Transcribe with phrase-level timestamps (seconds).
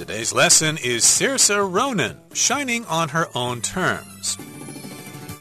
[0.00, 4.38] Today's lesson is Saoirse Ronan, shining on her own terms.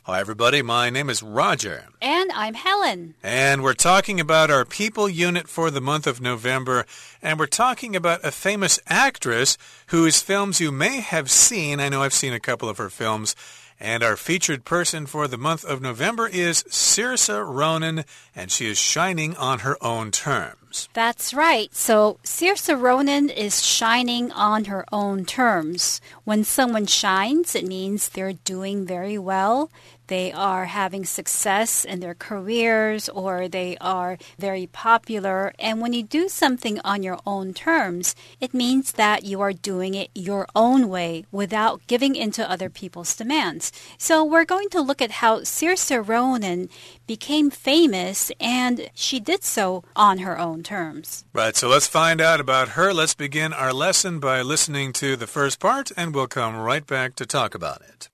[0.03, 0.61] Hi, everybody.
[0.61, 1.85] My name is Roger.
[2.01, 3.15] And I'm Helen.
[3.23, 6.85] And we're talking about our people unit for the month of November.
[7.21, 11.79] And we're talking about a famous actress whose films you may have seen.
[11.79, 13.37] I know I've seen a couple of her films.
[13.79, 18.03] And our featured person for the month of November is Saoirse Ronan,
[18.35, 20.58] and she is shining on her own terms.
[20.93, 21.73] That's right.
[21.73, 26.01] So Saoirse Ronan is shining on her own terms.
[26.23, 29.71] When someone shines, it means they're doing very well
[30.09, 35.53] they are having success in their careers or they are very popular.
[35.57, 39.93] And when you do something on your own terms, it means that you are doing
[39.93, 43.71] it your own way without giving into other people's demands.
[43.97, 46.69] So we're going to look at how Saoirse Ronan
[47.07, 51.23] became famous and she did so on her own terms.
[51.33, 52.93] Right, so let's find out about her.
[52.93, 57.15] Let's begin our lesson by listening to the first part and we'll come right back
[57.15, 58.09] to talk about it.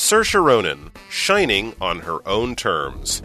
[0.00, 3.20] Saoirse Ronan, shining on her own terms.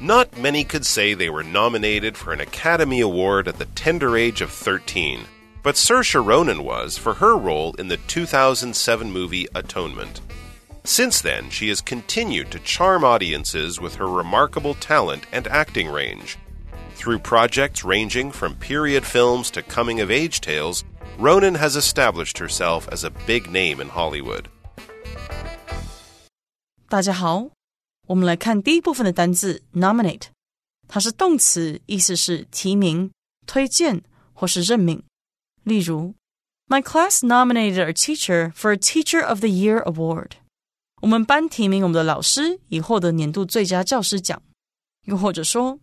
[0.00, 4.40] Not many could say they were nominated for an Academy Award at the tender age
[4.40, 5.26] of 13,
[5.62, 10.22] but Saoirse Ronan was for her role in the 2007 movie Atonement.
[10.84, 16.38] Since then, she has continued to charm audiences with her remarkable talent and acting range.
[16.94, 20.82] Through projects ranging from period films to coming of age tales,
[21.18, 24.48] Ronan has established herself as a big name in Hollywood.
[26.88, 27.50] 大家好，
[28.06, 30.26] 我们来看第一部分的单字 nominate，
[30.86, 33.10] 它是动词，意思是提名、
[33.44, 35.02] 推荐或是任命。
[35.64, 36.14] 例如
[36.68, 40.34] ，My class nominated our teacher for a Teacher of the Year award。
[41.02, 44.40] 我们班提名我们的老师以获得年度最佳教师奖。
[45.06, 45.80] 又或者说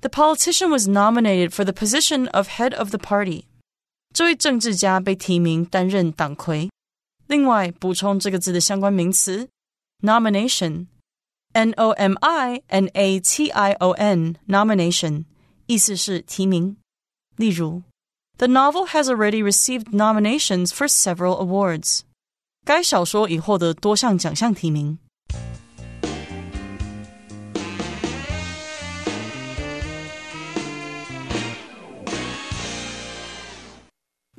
[0.00, 3.44] ，The politician was nominated for the position of head of the party。
[4.14, 6.70] 这位政治家被提名担任党魁。
[7.26, 9.50] 另外，补充这个字的相关名词。
[10.01, 10.87] nomination,
[11.53, 15.25] n o m i n a t i o n nomination
[15.67, 16.77] 意思是提名。
[17.35, 17.83] 例如，
[18.37, 22.01] The novel has already received nominations for several awards。
[22.65, 24.97] 该小说已获得多项奖项提名。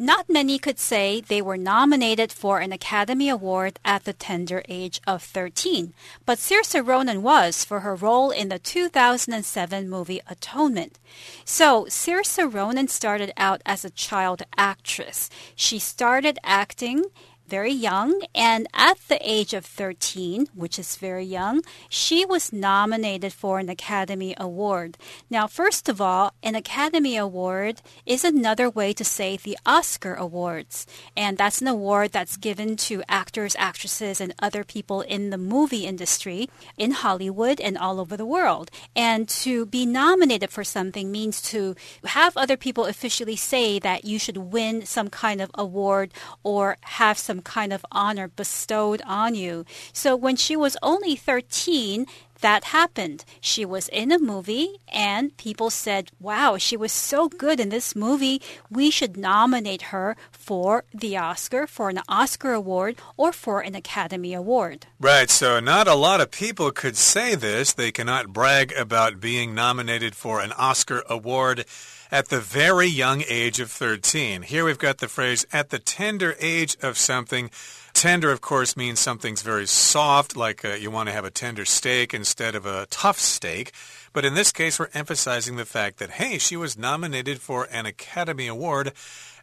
[0.01, 5.01] Not many could say they were nominated for an Academy Award at the tender age
[5.05, 5.93] of 13,
[6.25, 10.99] but Saoirse Ronan was for her role in the 2007 movie Atonement.
[11.43, 15.29] So, Saoirse Ronan started out as a child actress.
[15.53, 17.03] She started acting
[17.49, 23.33] very young, and at the age of 13, which is very young, she was nominated
[23.33, 24.97] for an Academy Award.
[25.29, 30.85] Now, first of all, an Academy Award is another way to say the Oscar Awards,
[31.17, 35.85] and that's an award that's given to actors, actresses, and other people in the movie
[35.85, 38.69] industry in Hollywood and all over the world.
[38.95, 44.19] And to be nominated for something means to have other people officially say that you
[44.19, 49.33] should win some kind of award or have some some kind of honor bestowed on
[49.33, 49.65] you.
[49.93, 52.05] So when she was only 13,
[52.41, 53.25] that happened.
[53.41, 57.95] She was in a movie, and people said, Wow, she was so good in this
[57.95, 58.41] movie.
[58.69, 64.33] We should nominate her for the Oscar, for an Oscar award, or for an Academy
[64.33, 64.87] Award.
[64.99, 67.73] Right, so not a lot of people could say this.
[67.73, 71.65] They cannot brag about being nominated for an Oscar award
[72.11, 74.43] at the very young age of 13.
[74.43, 77.51] Here we've got the phrase at the tender age of something.
[77.99, 81.65] Tender, of course, means something's very soft, like uh, you want to have a tender
[81.65, 83.73] steak instead of a tough steak.
[84.13, 87.85] But in this case, we're emphasizing the fact that, hey, she was nominated for an
[87.85, 88.93] Academy Award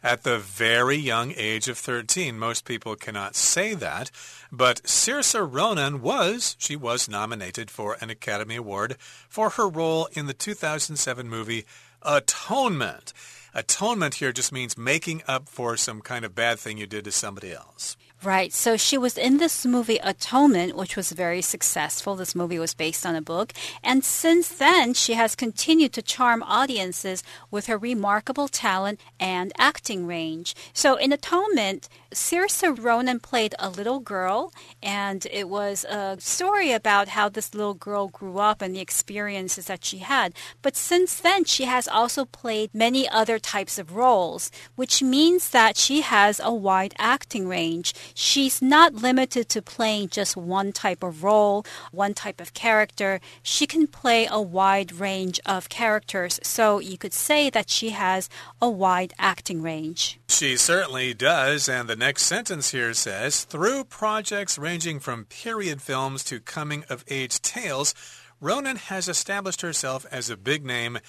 [0.01, 2.39] at the very young age of 13.
[2.39, 4.09] Most people cannot say that,
[4.51, 8.97] but Saoirse Ronan was, she was nominated for an Academy Award
[9.29, 11.63] for her role in the 2007 movie
[12.01, 13.13] atonement.
[13.53, 17.11] Atonement here just means making up for some kind of bad thing you did to
[17.11, 17.95] somebody else.
[18.23, 18.51] Right.
[18.51, 22.15] So she was in this movie Atonement, which was very successful.
[22.15, 23.53] This movie was based on a book.
[23.83, 27.21] And since then, she has continued to charm audiences
[27.51, 30.55] with her remarkable talent and acting range.
[30.73, 37.09] So in Atonement, Saoirse Ronan played a little girl, and it was a story about
[37.09, 40.33] how this little girl grew up and the experiences that she had.
[40.61, 45.77] But since then, she has also played many other types of roles, which means that
[45.77, 47.93] she has a wide acting range.
[48.13, 53.19] She's not limited to playing just one type of role, one type of character.
[53.43, 56.39] She can play a wide range of characters.
[56.43, 58.29] So you could say that she has
[58.61, 60.19] a wide acting range.
[60.29, 61.69] She certainly does.
[61.69, 67.03] And the next sentence here says through projects ranging from period films to coming of
[67.07, 67.93] age tales,
[68.39, 70.99] Ronan has established herself as a big name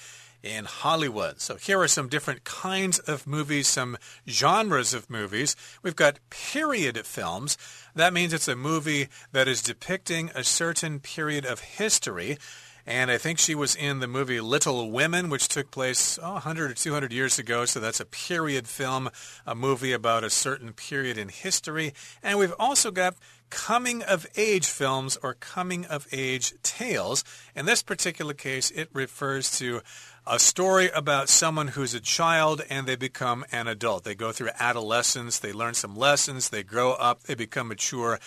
[0.43, 1.41] in Hollywood.
[1.41, 3.97] So here are some different kinds of movies, some
[4.27, 5.55] genres of movies.
[5.83, 7.57] We've got period films.
[7.95, 12.37] That means it's a movie that is depicting a certain period of history.
[12.85, 16.71] And I think she was in the movie Little Women, which took place oh, 100
[16.71, 17.65] or 200 years ago.
[17.65, 19.09] So that's a period film,
[19.45, 21.93] a movie about a certain period in history.
[22.23, 23.15] And we've also got
[23.49, 27.23] coming of age films or coming of age tales.
[27.55, 29.81] In this particular case, it refers to
[30.29, 34.03] a story about someone who's a child and they become an adult.
[34.03, 38.19] They go through adolescence, they learn some lessons, they grow up, they become mature.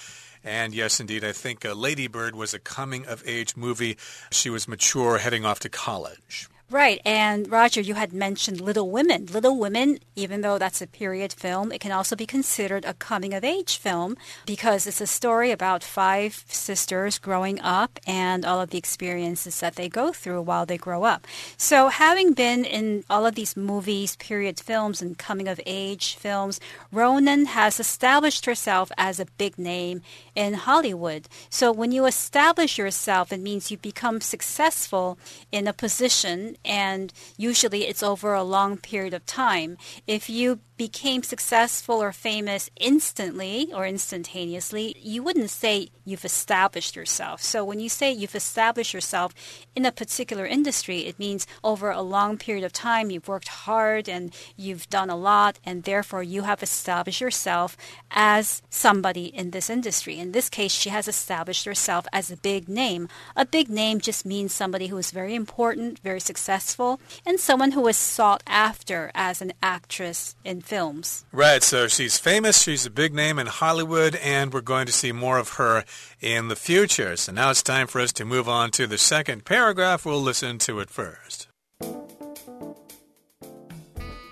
[0.43, 3.97] And yes, indeed, I think uh, Lady Bird was a coming of age movie.
[4.33, 6.49] She was mature, heading off to college.
[6.73, 7.03] Right.
[7.05, 9.27] And Roger, you had mentioned Little Women.
[9.27, 13.35] Little Women, even though that's a period film, it can also be considered a coming
[13.35, 14.17] of age film
[14.47, 19.75] because it's a story about five sisters growing up and all of the experiences that
[19.75, 21.27] they go through while they grow up.
[21.59, 26.59] So, having been in all of these movies, period films, and coming of age films,
[26.91, 30.01] Ronan has established herself as a big name
[30.35, 31.29] in Hollywood.
[31.51, 35.19] So, when you establish yourself, it means you become successful
[35.51, 39.77] in a position and usually it's over a long period of time.
[40.07, 47.41] If you became successful or famous instantly or instantaneously, you wouldn't say you've established yourself.
[47.41, 49.33] So when you say you've established yourself
[49.77, 54.09] in a particular industry, it means over a long period of time you've worked hard
[54.09, 57.77] and you've done a lot, and therefore you have established yourself
[58.11, 60.19] as somebody in this industry.
[60.19, 63.09] In this case, she has established herself as a big name.
[63.37, 67.87] A big name just means somebody who is very important, very successful, and someone who
[67.87, 71.27] is sought after as an actress in films.
[71.33, 75.13] Right, so she's famous, she's a big name in Hollywood, and we're going to see
[75.13, 75.85] more of her
[76.19, 77.15] in the future.
[77.17, 80.07] So now it's time for us to move on to the second paragraph.
[80.07, 81.49] We'll listen to it first.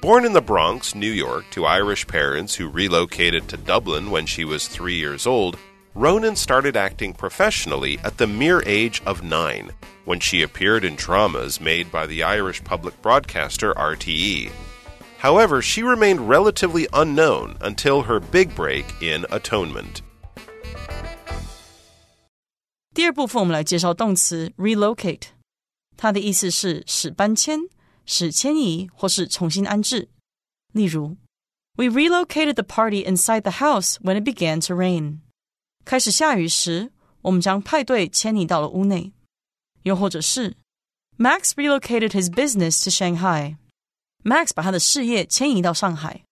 [0.00, 4.46] Born in the Bronx, New York, to Irish parents who relocated to Dublin when she
[4.46, 5.58] was three years old,
[5.94, 9.72] Ronan started acting professionally at the mere age of nine,
[10.06, 14.50] when she appeared in dramas made by the Irish public broadcaster RTE.
[15.19, 20.01] However, she remained relatively unknown until her big break in Atonement.
[22.93, 25.23] 第二部分，我们来介绍动词 relocate，
[25.97, 27.61] 它的意思是使搬迁、
[28.05, 30.09] 使迁移或是重新安置。
[30.71, 31.17] 例如，
[31.75, 35.19] We relocated the party inside the house when it began to rain。
[35.83, 36.91] 开始下雨时，
[37.21, 39.11] 我们将派对迁移到了屋内。
[39.83, 40.55] 又或者是，
[41.17, 43.57] Max relocated his business to Shanghai。
[44.22, 46.24] Max 把他的事业迁移到上海。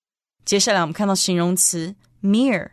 [0.45, 2.71] 接下来我们看到形容词 mere，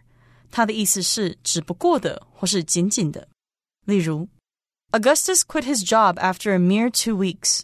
[0.52, 3.28] 它的意思是只不过的或是仅仅的。
[3.86, 4.28] 例如
[4.92, 7.62] ，Augustus quit his job after a mere two weeks。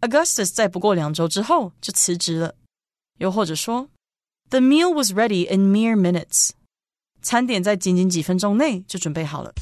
[0.00, 2.54] Augustus 在不过两周之后就辞职了。
[3.18, 3.88] 又或者说
[4.48, 6.50] ，The meal was ready in mere minutes。
[7.22, 9.52] 餐点在仅仅几分钟内就准备好了。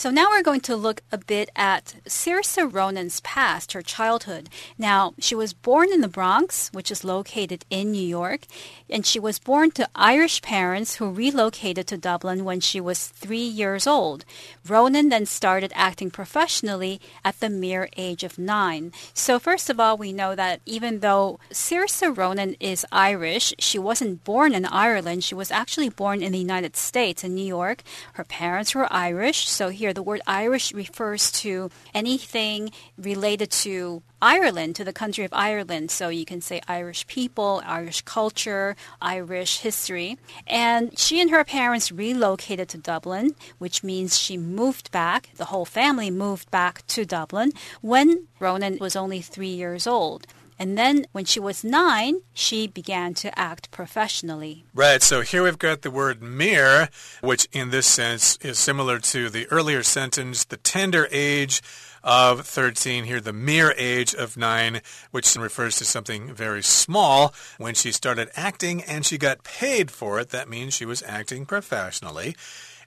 [0.00, 4.48] So now we're going to look a bit at Saoirse Ronan's past, her childhood.
[4.78, 8.46] Now, she was born in the Bronx, which is located in New York,
[8.88, 13.44] and she was born to Irish parents who relocated to Dublin when she was three
[13.44, 14.24] years old.
[14.66, 18.92] Ronan then started acting professionally at the mere age of nine.
[19.12, 24.24] So, first of all, we know that even though Saoirse Ronan is Irish, she wasn't
[24.24, 25.24] born in Ireland.
[25.24, 27.82] She was actually born in the United States, in New York.
[28.14, 34.76] Her parents were Irish, so here the word Irish refers to anything related to Ireland,
[34.76, 35.90] to the country of Ireland.
[35.90, 40.18] So you can say Irish people, Irish culture, Irish history.
[40.46, 45.64] And she and her parents relocated to Dublin, which means she moved back, the whole
[45.64, 50.26] family moved back to Dublin when Ronan was only three years old.
[50.60, 54.66] And then when she was nine, she began to act professionally.
[54.74, 55.02] Right.
[55.02, 56.90] So here we've got the word mere,
[57.22, 61.62] which in this sense is similar to the earlier sentence, the tender age
[62.04, 67.34] of 13, here the mere age of 9, which refers to something very small.
[67.56, 71.46] When she started acting and she got paid for it, that means she was acting
[71.46, 72.36] professionally.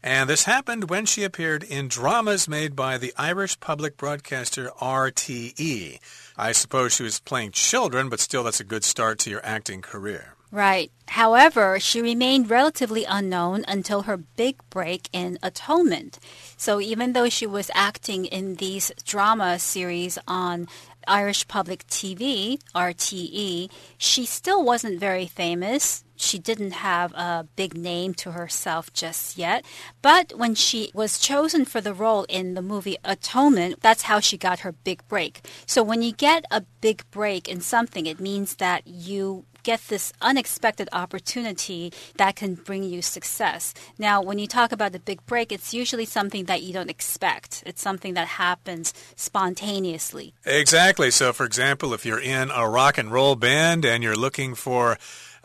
[0.03, 5.99] And this happened when she appeared in dramas made by the Irish public broadcaster RTE.
[6.37, 9.81] I suppose she was playing children, but still, that's a good start to your acting
[9.81, 10.35] career.
[10.51, 10.91] Right.
[11.07, 16.19] However, she remained relatively unknown until her big break in Atonement.
[16.57, 20.67] So even though she was acting in these drama series on
[21.07, 26.03] Irish Public TV, RTE, she still wasn't very famous.
[26.15, 29.65] She didn't have a big name to herself just yet.
[30.01, 34.37] But when she was chosen for the role in the movie Atonement, that's how she
[34.37, 35.47] got her big break.
[35.65, 40.13] So when you get a big break in something, it means that you get this
[40.21, 43.73] unexpected opportunity that can bring you success.
[43.97, 47.63] Now, when you talk about the big break, it's usually something that you don't expect.
[47.65, 50.33] It's something that happens spontaneously.
[50.45, 51.11] Exactly.
[51.11, 54.97] So, for example, if you're in a rock and roll band and you're looking for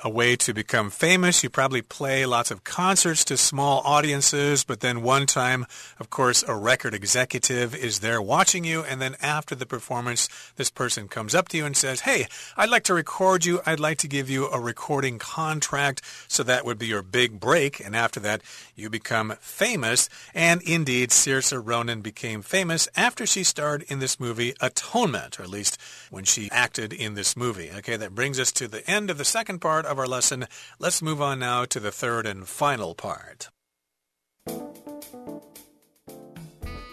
[0.05, 1.43] a way to become famous.
[1.43, 5.67] You probably play lots of concerts to small audiences, but then one time,
[5.99, 10.71] of course, a record executive is there watching you, and then after the performance, this
[10.71, 12.27] person comes up to you and says, Hey,
[12.57, 13.61] I'd like to record you.
[13.67, 16.03] I'd like to give you a recording contract.
[16.29, 18.43] So that would be your big break, and after that,
[18.77, 20.09] you become famous.
[20.35, 25.51] And indeed, Saoirse Ronan became famous after she starred in this movie Atonement, or at
[25.51, 27.71] least when she acted in this movie.
[27.79, 30.47] Okay, that brings us to the end of the second part of our lesson.
[30.79, 33.49] Let's move on now to the third and final part.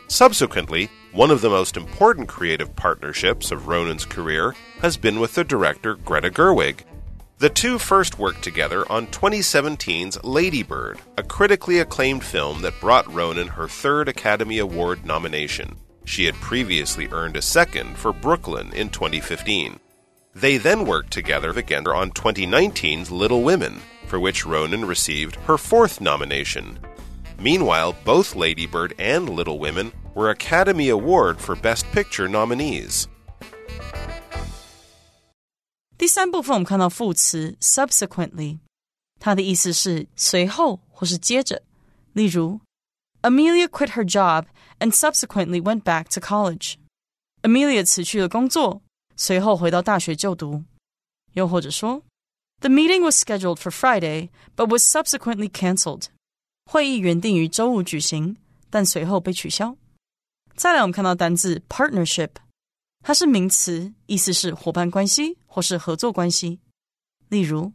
[0.07, 5.43] Subsequently, one of the most important creative partnerships of Ronan's career has been with the
[5.43, 6.81] director Greta Gerwig.
[7.39, 13.13] The two first worked together on 2017's Lady Bird, a critically acclaimed film that brought
[13.13, 15.75] Ronan her third Academy Award nomination.
[16.05, 19.79] She had previously earned a second for Brooklyn in 2015.
[20.34, 26.00] They then worked together again on 2019's Little Women, for which Ronan received her fourth
[26.00, 26.78] nomination.
[27.38, 33.06] Meanwhile, both Lady Bird and Little Women were Academy Award for Best Picture nominees.
[35.96, 38.58] 第三部分我们看到副词 subsequently，
[39.18, 41.62] 它的意思是随后或是接着。
[42.12, 42.60] 例如，
[43.22, 44.46] Amelia quit her job
[44.78, 46.74] and subsequently went back to college.
[47.42, 48.82] Amelia 辞去了工作，
[49.16, 50.64] 随后回到大学就读。
[51.34, 52.02] 又或者说，
[52.60, 56.06] The meeting was scheduled for Friday, but was subsequently cancelled。
[56.66, 58.36] 会议原定于周五举行，
[58.68, 59.76] 但随后被取消。
[60.54, 62.30] 再来，我们看到单字 partnership，
[63.02, 66.60] 它是名词，意思是伙伴关系或是合作关系。
[67.28, 67.72] 例如，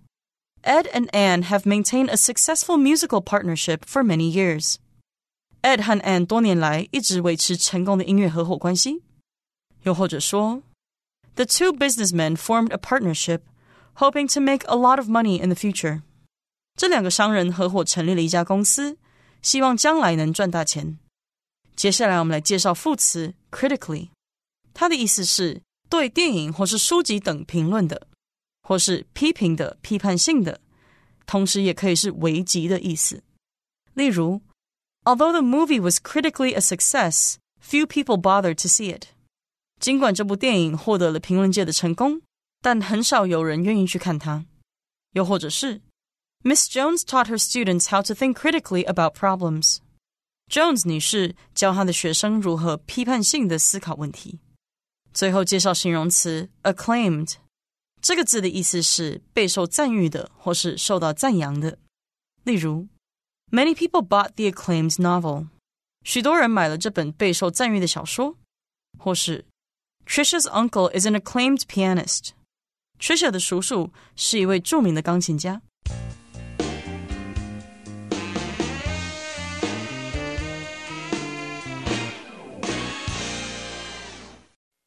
[0.63, 9.01] Ed and Anne have maintained a successful musical partnership for many years。Ed 和 Anne 多年来一直维持成功的音乐合伙关系。
[9.83, 10.61] 又或者说
[11.35, 13.41] the two businessmen formed a partnership,
[13.95, 16.01] hoping to make a lot of money in the future.
[16.75, 18.97] 这两个商人合伙成立了一家公司，
[19.41, 20.97] 希望将来能赚大钱。
[21.75, 24.09] 接下来我们来介绍副词 critically，
[24.73, 28.07] 它的意思是对电影或是书籍等评论的，
[28.61, 30.59] 或是批评的、批判性的，
[31.25, 33.23] 同时也可以是危急的意思。
[33.93, 34.41] 例如，
[35.05, 39.09] Although the movie was critically a success, few people bothered to see it.
[39.80, 42.20] 尽管这部电影获得了评论界的成功，
[42.60, 44.44] 但很少有人愿意去看它。
[45.14, 45.80] 又或者是
[46.44, 49.78] ，Miss Jones taught her students how to think critically about problems。
[50.50, 54.38] Jones 女士教她的学生如何批判性的思考问题。
[55.14, 57.36] 最后介绍形容词 acclaimed，
[58.02, 61.78] 这个字的意思是备受赞誉的或是受到赞扬的。
[62.44, 62.86] 例如
[63.50, 65.48] ，Many people bought the acclaimed novel。
[66.04, 68.36] 许多人买了这本备受赞誉的小说。
[68.98, 69.46] 或是
[70.09, 72.33] Trisha's uncle is an acclaimed pianist.
[72.99, 75.61] Trisha 的叔叔是一位着名的钢琴家。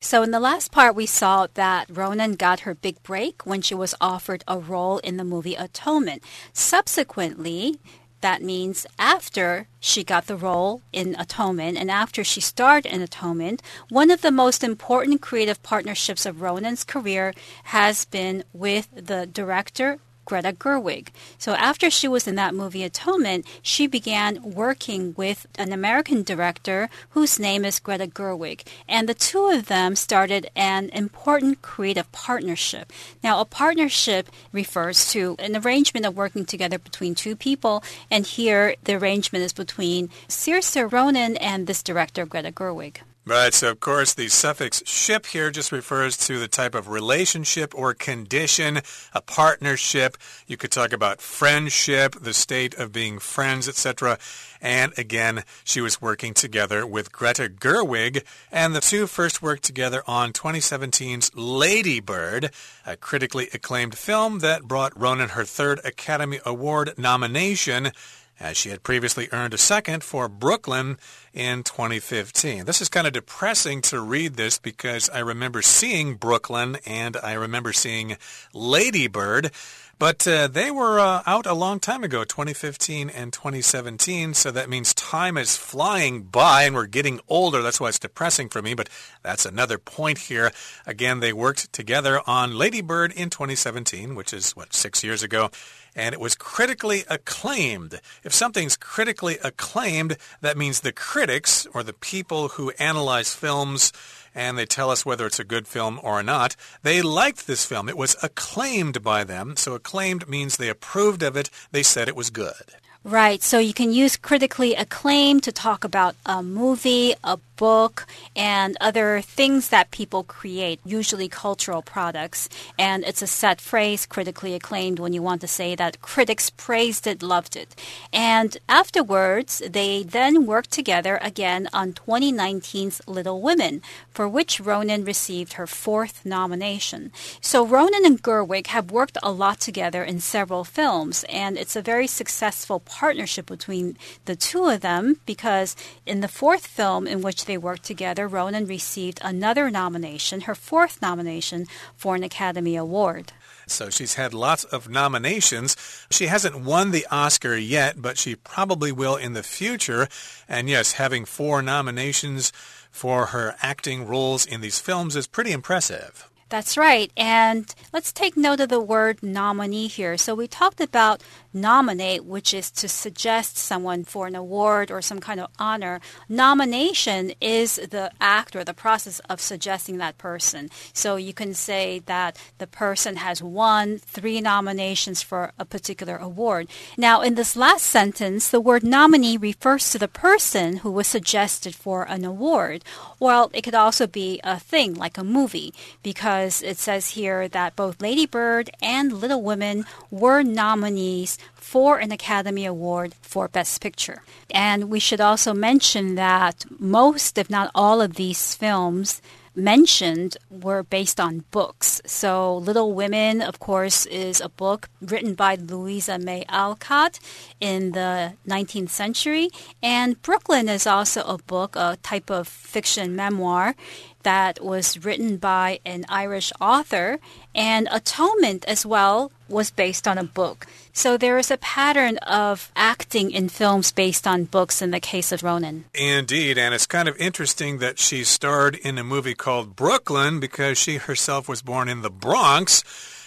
[0.09, 3.75] So, in the last part, we saw that Ronan got her big break when she
[3.75, 6.23] was offered a role in the movie Atonement.
[6.55, 7.79] Subsequently,
[8.24, 13.62] that means after she got the role in Atonement and after she starred in Atonement,
[13.90, 17.34] one of the most important creative partnerships of Ronan's career
[17.66, 21.10] has been with the director Greta Gerwig.
[21.38, 26.90] So after she was in that movie Atonement, she began working with an American director
[27.12, 28.66] whose name is Greta Gerwig.
[28.88, 32.92] And the two of them started an important creative partnership.
[33.24, 37.84] Now, a partnership refers to an arrangement of working together between two people.
[38.10, 42.98] And here, the arrangement is between Saoirse Ronan and this director, Greta Gerwig.
[43.26, 47.74] Right, so of course the suffix ship here just refers to the type of relationship
[47.74, 48.82] or condition,
[49.14, 50.18] a partnership.
[50.46, 54.20] You could talk about friendship, the state of being friends, etc.
[54.60, 60.04] And again, she was working together with Greta Gerwig, and the two first worked together
[60.06, 62.52] on 2017's Lady Bird,
[62.86, 67.94] a critically acclaimed film that brought Ronan her third Academy Award nomination
[68.40, 70.98] as she had previously earned a second for Brooklyn
[71.34, 72.66] in 2015.
[72.66, 77.34] This is kind of depressing to read this because I remember seeing Brooklyn and I
[77.34, 78.18] remember seeing
[78.54, 79.52] Lady Bird.
[80.00, 84.34] But uh, they were uh, out a long time ago, 2015 and 2017.
[84.34, 87.62] So that means time is flying by and we're getting older.
[87.62, 88.74] That's why it's depressing for me.
[88.74, 88.90] But
[89.22, 90.52] that's another point here.
[90.86, 95.52] Again, they worked together on Lady Bird in 2017, which is, what, six years ago
[95.96, 98.00] and it was critically acclaimed.
[98.24, 103.92] If something's critically acclaimed, that means the critics, or the people who analyze films,
[104.36, 106.56] and they tell us whether it's a good film or not.
[106.82, 107.88] They liked this film.
[107.88, 109.56] It was acclaimed by them.
[109.56, 111.50] So acclaimed means they approved of it.
[111.72, 112.76] They said it was good.
[113.04, 113.44] Right.
[113.44, 118.06] So you can use critically acclaimed to talk about a movie, a book,
[118.36, 122.50] and other things that people create, usually cultural products.
[122.78, 127.08] And it's a set phrase, critically acclaimed, when you want to say that critics praised
[127.08, 127.72] it, loved it.
[128.12, 133.82] And afterwards, they then worked together again on 2019's Little Women,
[134.16, 137.12] for which Ronan received her fourth nomination.
[137.40, 141.90] So Ronan and Gerwig have worked a lot together in several films, and it's a
[141.94, 147.46] very successful partnership between the two of them because in the fourth film in which
[147.46, 153.34] they worked together, Ronan received another nomination, her fourth nomination for an Academy Award.
[153.68, 155.76] So she's had lots of nominations.
[156.12, 160.08] She hasn't won the Oscar yet, but she probably will in the future.
[160.48, 162.52] And yes, having four nominations
[162.92, 166.30] for her acting roles in these films is pretty impressive.
[166.50, 167.12] That's right.
[167.18, 170.18] And let's take note of the word nominee here.
[170.18, 171.24] So we talked about
[171.54, 176.02] nominate, which is to suggest someone for an award or some kind of honor.
[176.28, 180.70] Nomination is the act or the process of suggesting that person.
[180.94, 186.68] So you can say that the person has won three nominations for a particular award.
[186.98, 191.76] Now, in this last sentence, the word nominee refers to the person who was suggested
[191.76, 192.84] for an award.
[193.20, 197.76] Well, it could also be a thing like a movie because it says here that
[197.76, 204.22] both Lady Bird and Little Women were nominees for an Academy Award for Best Picture.
[204.52, 209.22] And we should also mention that most, if not all, of these films
[209.56, 212.02] mentioned were based on books.
[212.06, 217.20] So, Little Women, of course, is a book written by Louisa May Alcott
[217.60, 219.50] in the 19th century.
[219.82, 223.76] And Brooklyn is also a book, a type of fiction memoir
[224.24, 227.20] that was written by an Irish author,
[227.54, 230.68] and Atonement as well was based on a book.
[230.92, 235.32] So there is a pattern of acting in films based on books in the case
[235.32, 235.86] of Ronan.
[235.94, 240.78] Indeed, and it's kind of interesting that she starred in a movie called Brooklyn because
[240.78, 242.84] she herself was born in the Bronx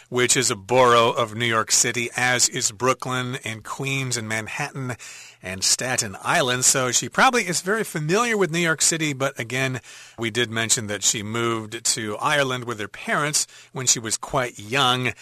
[0.09, 4.97] which is a borough of New York City, as is Brooklyn and Queens and Manhattan
[5.43, 6.65] and Staten Island.
[6.65, 9.81] So she probably is very familiar with New York City, but again,
[10.19, 14.59] we did mention that she moved to Ireland with her parents when she was quite
[14.59, 15.13] young.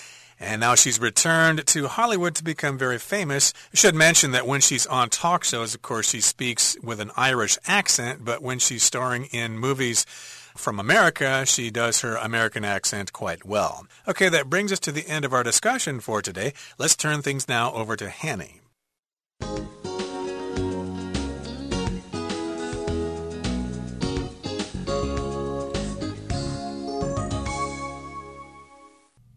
[0.41, 3.53] And now she's returned to Hollywood to become very famous.
[3.73, 7.59] Should mention that when she's on talk shows, of course, she speaks with an Irish
[7.67, 10.05] accent, but when she's starring in movies
[10.57, 13.87] from America, she does her American accent quite well.
[14.07, 16.53] Okay, that brings us to the end of our discussion for today.
[16.79, 18.61] Let's turn things now over to Hanny.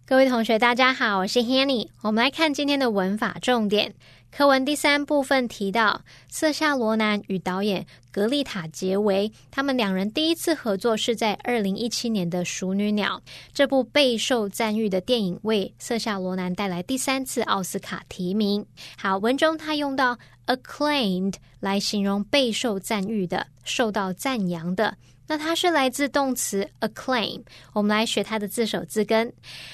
[0.10, 1.90] 各位同学，大家好，我是 Hanny。
[2.02, 3.94] 我们来看今天的文法重点。
[4.32, 13.22] 课文第三部分提到，瑟夏罗南与导演格丽塔杰维，他们两人第一次合作是在二零一七年的《熟女鸟》
[13.54, 18.66] 这部备受赞誉的电影，为瑟夏罗南带来第三次奥斯卡提名。
[18.98, 24.96] 好，文中他用到 acclaimed 来形容备受赞誉的、受到赞扬的。
[25.28, 29.32] 那它是来自动词 acclaim，我们来学它的字首字根。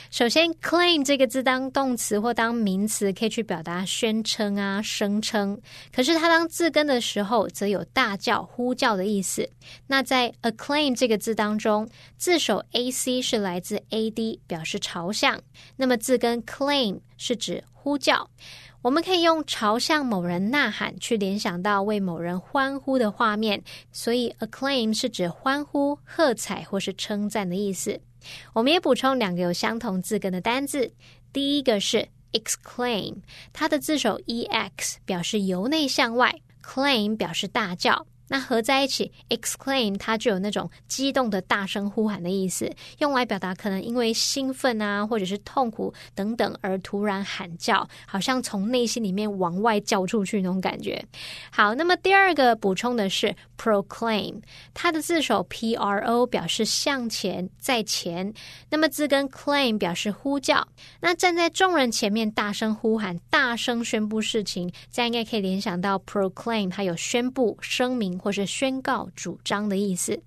[0.09, 5.59] 首先，claim 这个字当动词或当名词，可以去表达宣称啊、声称。
[5.95, 9.47] 可是它当字根的时候，则有大叫、呼叫的意思。
[9.87, 11.87] 那在 acclaim 这个字当中，
[12.17, 15.39] 字首 ac 是来自 ad，表示朝向。
[15.75, 18.29] 那么字根 claim 是指呼叫。
[18.83, 27.97] 我们可以用朝向某人呐喊去联想到为某人欢呼的画面，所以 acclaim 是指欢呼、喝彩或是称赞的意思。
[28.51, 30.91] 我们也补充两个有相同字根的单字，
[31.31, 33.15] 第一个是 exclaim，
[33.53, 38.05] 它的字首 e x 表示由内向外，claim 表示大叫。
[38.33, 42.67] 那合在一起，exclaim 它就有那种激动的大声呼喊的意思，
[42.97, 51.05] 用来表达可能因为兴奋啊，或者是痛苦等等而突然喊叫，好像从内心里面往外叫出去那种感觉。
[51.51, 54.41] 好，那么第二个补充的是 proclaim，
[54.73, 58.33] 它的字首 p r o 表示向前在前，
[58.71, 60.67] 那么字根 claim 表示呼叫。
[61.01, 68.22] 那站在众人前面大声呼喊、大声宣布事情，这样应该可以联想到 proclaim，它有宣布、声明。
[68.23, 70.17] 或是宣告主张的意思。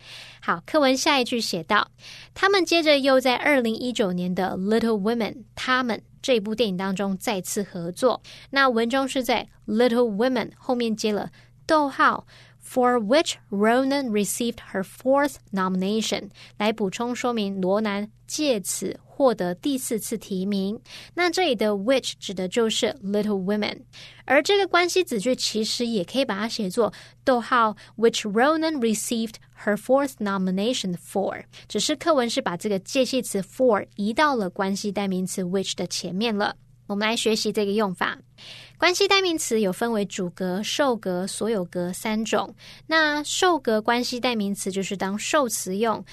[0.43, 1.91] 好，课文下一句写道：
[2.35, 8.21] 他们接着又在二零一九年的《Little Women》他们这部电影当中再次合作。
[8.51, 11.31] 那文中是在《Little Women》后面接了
[11.67, 12.27] 逗号。
[12.69, 20.79] For which Ronan received her fourth nomination，来补充说明罗南借此获得第四次提名。
[21.15, 23.81] 那这里的 which 指的就是 Little Women，
[24.27, 26.93] 而这个关系子句其实也可以把它写作
[27.25, 36.55] 逗号 which Ronan received her fourth nomination for，只是课文是把这个介系词 for 移到了关系代名词 which 的前面了。
[36.87, 38.17] 我们来学习这个用法。
[38.79, 42.55] 关系代名词有分为主格、受格、所有格三种。
[42.87, 46.05] 那受格关系代名词就是当受词用。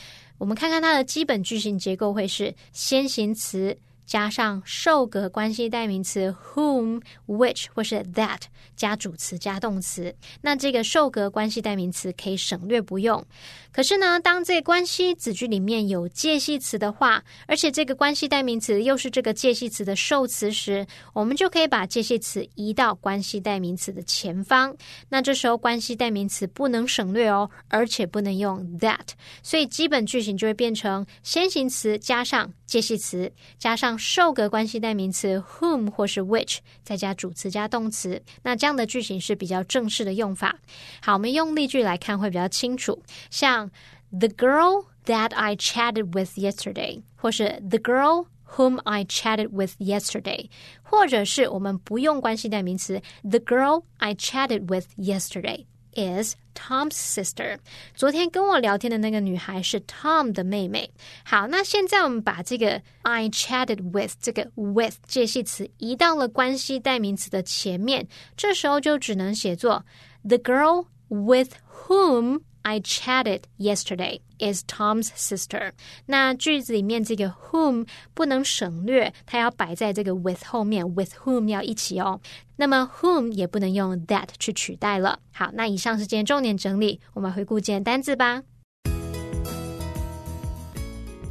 [0.43, 3.77] 我们看看它的基本句型结构会是先行词。
[4.05, 8.39] 加上受格关系代名词 whom、which 或是 that
[8.75, 13.25] 加主词加动词，那这个受格关系代名词可以省略不用。
[13.71, 24.75] 可是呢，当这关系子句里面有介系词的话，而且这个关系代名词又是这个介系词的受词时，我们就可以把介系词移到关系代名词的前方。
[25.09, 29.07] 那这时候关系代名词不能省略哦，而且不能用 that，
[29.41, 33.92] 所以基本句型就会变成先行词加上介系词加上。
[33.97, 40.55] 受格关系代名词 whom 或是 which，再加主词加动词，那这样的句型是比较正式的用法。
[41.01, 43.01] 好，我们用例句来看会比较清楚。
[43.29, 43.69] 像
[44.11, 50.49] the girl that I chatted with yesterday，或是 the girl whom I chatted with yesterday，
[50.83, 55.65] 或者是我们不用关系代名词 the girl I chatted with yesterday。
[55.95, 57.57] Is Tom's sister。
[57.95, 60.91] 昨天跟我聊天的那个女孩是 Tom 的妹妹。
[61.23, 69.85] 好，那现在我们把这个 I chatted with 这个 with 介系词移到了关系代名词的前面，这时候就只能写作
[70.23, 71.53] the girl with
[71.87, 75.72] whom I chatted yesterday is Tom's sister。
[76.06, 82.20] 那句子里面这个 whom 不能省略，它要摆在这个 with 后面，with whom 要一起哦。
[82.56, 85.20] 那么 whom 也不能用 that 去取代了。
[85.32, 88.42] 好，那以上是今天重点整理，我们回顾今天单字吧。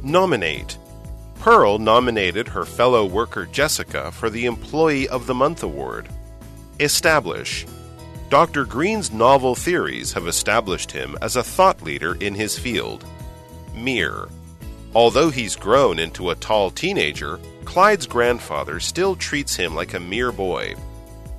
[0.02, 0.76] Nominate.
[1.40, 6.06] Pearl nominated her fellow worker Jessica for the Employee of the Month award.
[6.80, 7.64] Establish.
[8.33, 8.65] Dr.
[8.65, 13.05] Green's novel theories have established him as a thought leader in his field.
[13.75, 14.27] Mere.
[14.95, 20.31] Although he's grown into a tall teenager, Clyde's grandfather still treats him like a mere
[20.31, 20.73] boy.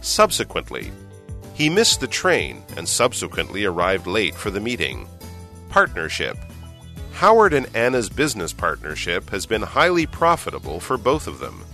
[0.02, 0.92] Subsequently,
[1.52, 5.08] he missed the train and subsequently arrived late for the meeting.
[5.70, 6.36] Partnership.
[7.14, 11.64] Howard and Anna's business partnership has been highly profitable for both of them.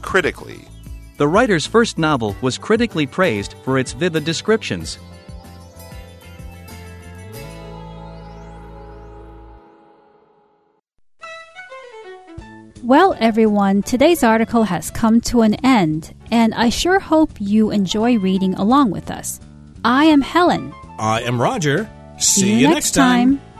[0.00, 0.64] Critically,
[1.16, 4.98] the writer's first novel was critically praised for its vivid descriptions.
[12.82, 18.18] Well, everyone, today's article has come to an end, and I sure hope you enjoy
[18.18, 19.40] reading along with us.
[19.84, 20.74] I am Helen.
[20.98, 21.88] I am Roger.
[22.18, 23.38] See, See you, next time.
[23.38, 23.53] time.